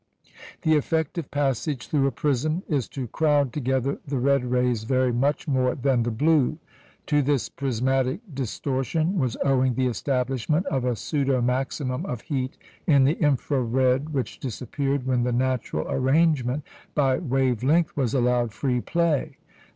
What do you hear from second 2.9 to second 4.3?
crowd together the